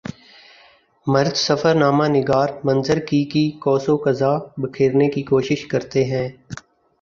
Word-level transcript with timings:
مرد 1.07 1.35
سفر 1.37 1.75
نامہ 1.75 2.07
نگار 2.07 2.49
منظر 2.63 2.99
کی 3.09 3.23
کی 3.25 3.45
قوس 3.61 3.85
و 3.89 3.97
قزح 3.97 4.37
بکھیرنے 4.57 5.09
کی 5.09 5.23
کوشش 5.25 5.65
کرتے 5.67 6.03
ہیں 6.05 6.27